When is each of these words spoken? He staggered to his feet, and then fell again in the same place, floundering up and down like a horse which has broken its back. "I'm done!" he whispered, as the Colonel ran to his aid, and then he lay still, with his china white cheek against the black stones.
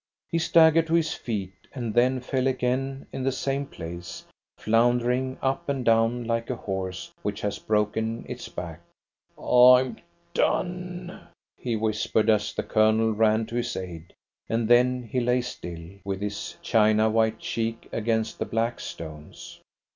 He 0.31 0.39
staggered 0.39 0.87
to 0.87 0.95
his 0.95 1.13
feet, 1.13 1.53
and 1.75 1.93
then 1.93 2.21
fell 2.21 2.47
again 2.47 3.05
in 3.13 3.21
the 3.21 3.31
same 3.31 3.67
place, 3.67 4.25
floundering 4.57 5.37
up 5.43 5.69
and 5.69 5.85
down 5.85 6.23
like 6.23 6.49
a 6.49 6.55
horse 6.55 7.13
which 7.21 7.41
has 7.41 7.59
broken 7.59 8.25
its 8.27 8.49
back. 8.49 8.81
"I'm 9.37 9.97
done!" 10.33 11.27
he 11.55 11.75
whispered, 11.75 12.31
as 12.31 12.51
the 12.51 12.63
Colonel 12.63 13.11
ran 13.11 13.45
to 13.45 13.55
his 13.57 13.75
aid, 13.75 14.15
and 14.49 14.67
then 14.67 15.03
he 15.03 15.19
lay 15.19 15.41
still, 15.41 15.99
with 16.03 16.19
his 16.21 16.57
china 16.63 17.07
white 17.07 17.37
cheek 17.37 17.87
against 17.91 18.39
the 18.39 18.45
black 18.45 18.79
stones. 18.79 19.61